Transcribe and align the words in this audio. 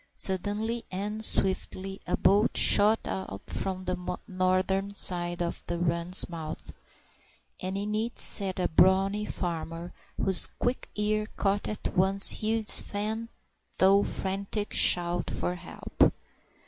Suddenly 0.15 0.83
and 0.89 1.23
swiftly 1.23 2.01
a 2.07 2.17
boat 2.17 2.57
shot 2.57 3.01
out 3.05 3.43
from 3.45 3.85
the 3.85 4.17
northern 4.27 4.95
side 4.95 5.43
of 5.43 5.61
the 5.67 5.77
run's 5.77 6.27
mouth, 6.27 6.73
and 7.61 7.77
in 7.77 7.93
it 7.93 8.17
sat 8.17 8.59
a 8.59 8.67
brawny 8.67 9.25
farmer, 9.25 9.93
whose 10.17 10.47
quick 10.57 10.89
ear 10.95 11.27
caught 11.37 11.67
at 11.67 11.95
once 11.95 12.41
Hugh's 12.41 12.81
faint 12.81 13.29
though 13.77 14.01
frantic 14.01 14.73
shout 14.73 15.29
for 15.29 15.53
help. 15.53 16.11